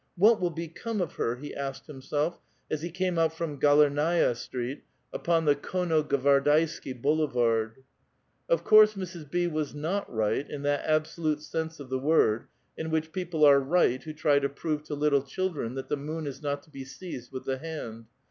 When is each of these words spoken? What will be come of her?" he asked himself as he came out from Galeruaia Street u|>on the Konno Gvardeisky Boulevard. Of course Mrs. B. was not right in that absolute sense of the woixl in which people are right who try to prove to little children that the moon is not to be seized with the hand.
What 0.17 0.41
will 0.41 0.49
be 0.49 0.67
come 0.67 0.99
of 0.99 1.13
her?" 1.17 1.35
he 1.35 1.53
asked 1.53 1.85
himself 1.85 2.39
as 2.71 2.81
he 2.81 2.89
came 2.89 3.19
out 3.19 3.33
from 3.33 3.59
Galeruaia 3.59 4.33
Street 4.35 4.81
u|>on 5.13 5.45
the 5.45 5.55
Konno 5.55 6.01
Gvardeisky 6.03 6.99
Boulevard. 6.99 7.83
Of 8.49 8.63
course 8.63 8.95
Mrs. 8.95 9.29
B. 9.29 9.45
was 9.45 9.75
not 9.75 10.11
right 10.11 10.49
in 10.49 10.63
that 10.63 10.85
absolute 10.87 11.43
sense 11.43 11.79
of 11.79 11.89
the 11.91 11.99
woixl 11.99 12.45
in 12.75 12.89
which 12.89 13.11
people 13.11 13.45
are 13.45 13.59
right 13.59 14.01
who 14.01 14.11
try 14.13 14.39
to 14.39 14.49
prove 14.49 14.81
to 14.85 14.95
little 14.95 15.21
children 15.21 15.75
that 15.75 15.87
the 15.87 15.97
moon 15.97 16.25
is 16.25 16.41
not 16.41 16.63
to 16.63 16.71
be 16.71 16.83
seized 16.83 17.31
with 17.31 17.43
the 17.45 17.59
hand. 17.59 18.05